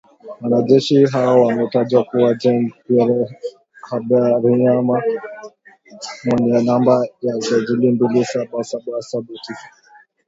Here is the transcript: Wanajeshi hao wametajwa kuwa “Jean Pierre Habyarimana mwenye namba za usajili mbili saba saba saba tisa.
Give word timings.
Wanajeshi 0.41 1.05
hao 1.05 1.41
wametajwa 1.43 2.03
kuwa 2.03 2.33
“Jean 2.33 2.71
Pierre 2.87 3.39
Habyarimana 3.81 5.03
mwenye 6.25 6.61
namba 6.63 7.05
za 7.21 7.37
usajili 7.37 7.91
mbili 7.91 8.25
saba 8.25 8.63
saba 8.63 9.01
saba 9.01 9.25
tisa. 9.47 9.69